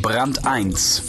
[0.00, 1.02] Brand 1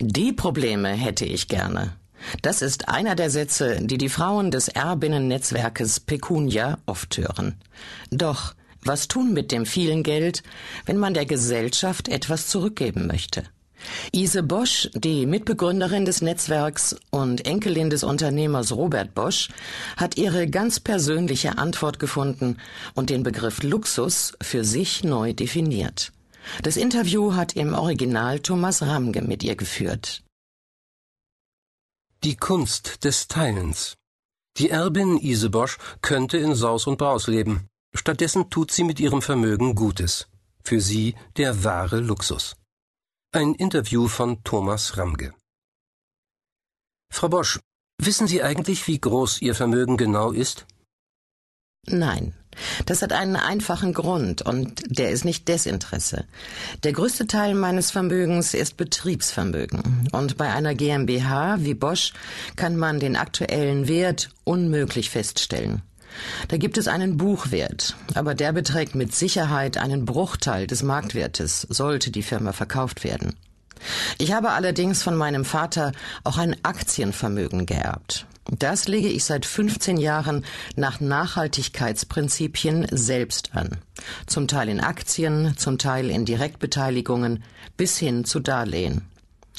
[0.00, 1.96] Die Probleme hätte ich gerne.
[2.40, 7.60] Das ist einer der Sätze, die die Frauen des Erbinnen-Netzwerkes Pecunia oft hören.
[8.10, 10.42] Doch was tun mit dem vielen Geld,
[10.86, 13.44] wenn man der Gesellschaft etwas zurückgeben möchte?
[14.12, 19.48] Ise Bosch, die Mitbegründerin des Netzwerks und Enkelin des Unternehmers Robert Bosch,
[19.96, 22.56] hat ihre ganz persönliche Antwort gefunden
[22.94, 26.12] und den Begriff Luxus für sich neu definiert.
[26.62, 30.22] Das Interview hat im Original Thomas Ramge mit ihr geführt.
[32.24, 33.94] Die Kunst des Teilens.
[34.58, 37.68] Die Erbin Ise Bosch könnte in Saus und Braus leben.
[37.94, 40.28] Stattdessen tut sie mit ihrem Vermögen Gutes.
[40.62, 42.56] Für sie der wahre Luxus.
[43.32, 45.32] Ein Interview von Thomas Ramge.
[47.12, 47.60] Frau Bosch,
[48.02, 50.66] wissen Sie eigentlich, wie groß Ihr Vermögen genau ist?
[51.86, 52.34] Nein,
[52.86, 56.26] das hat einen einfachen Grund und der ist nicht Desinteresse.
[56.82, 62.12] Der größte Teil meines Vermögens ist Betriebsvermögen und bei einer GmbH wie Bosch
[62.56, 65.82] kann man den aktuellen Wert unmöglich feststellen.
[66.48, 72.10] Da gibt es einen Buchwert, aber der beträgt mit Sicherheit einen Bruchteil des Marktwertes, sollte
[72.10, 73.36] die Firma verkauft werden.
[74.18, 75.92] Ich habe allerdings von meinem Vater
[76.24, 78.26] auch ein Aktienvermögen geerbt.
[78.58, 80.44] Das lege ich seit 15 Jahren
[80.74, 83.78] nach Nachhaltigkeitsprinzipien selbst an.
[84.26, 87.44] Zum Teil in Aktien, zum Teil in Direktbeteiligungen
[87.76, 89.02] bis hin zu Darlehen.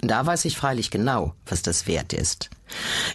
[0.00, 2.50] Da weiß ich freilich genau, was das wert ist.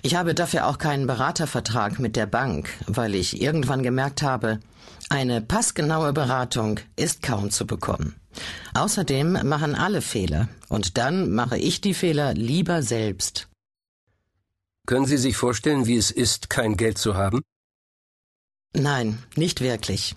[0.01, 4.59] Ich habe dafür auch keinen Beratervertrag mit der Bank, weil ich irgendwann gemerkt habe,
[5.09, 8.15] eine passgenaue Beratung ist kaum zu bekommen.
[8.73, 13.49] Außerdem machen alle Fehler, und dann mache ich die Fehler lieber selbst.
[14.87, 17.41] Können Sie sich vorstellen, wie es ist, kein Geld zu haben?
[18.73, 20.15] Nein, nicht wirklich.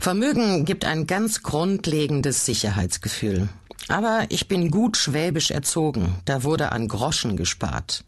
[0.00, 3.48] Vermögen gibt ein ganz grundlegendes Sicherheitsgefühl.
[3.88, 8.04] Aber ich bin gut schwäbisch erzogen, da wurde an Groschen gespart.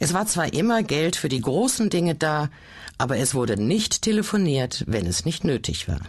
[0.00, 2.50] Es war zwar immer Geld für die großen Dinge da,
[2.98, 6.00] aber es wurde nicht telefoniert, wenn es nicht nötig war.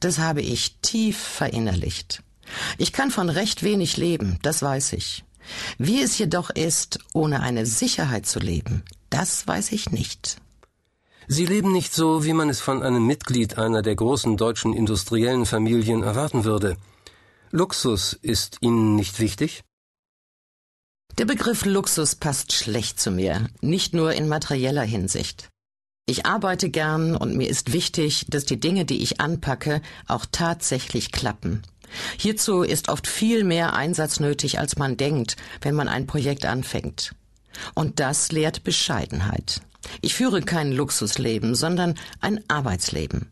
[0.00, 2.22] Das habe ich tief verinnerlicht.
[2.78, 5.24] Ich kann von recht wenig leben, das weiß ich.
[5.78, 10.38] Wie es jedoch ist, ohne eine Sicherheit zu leben, das weiß ich nicht.
[11.26, 15.46] Sie leben nicht so, wie man es von einem Mitglied einer der großen deutschen industriellen
[15.46, 16.76] Familien erwarten würde.
[17.56, 19.62] Luxus ist Ihnen nicht wichtig?
[21.18, 25.50] Der Begriff Luxus passt schlecht zu mir, nicht nur in materieller Hinsicht.
[26.04, 31.12] Ich arbeite gern und mir ist wichtig, dass die Dinge, die ich anpacke, auch tatsächlich
[31.12, 31.62] klappen.
[32.18, 37.14] Hierzu ist oft viel mehr Einsatz nötig, als man denkt, wenn man ein Projekt anfängt.
[37.74, 39.60] Und das lehrt Bescheidenheit.
[40.00, 43.30] Ich führe kein Luxusleben, sondern ein Arbeitsleben.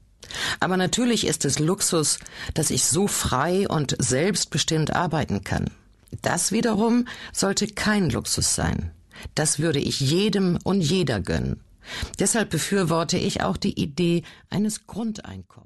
[0.62, 2.20] Aber natürlich ist es Luxus,
[2.54, 5.72] dass ich so frei und selbstbestimmt arbeiten kann.
[6.22, 8.92] Das wiederum sollte kein Luxus sein.
[9.34, 11.64] Das würde ich jedem und jeder gönnen.
[12.20, 15.52] Deshalb befürworte ich auch die Idee eines Grundeinkommens.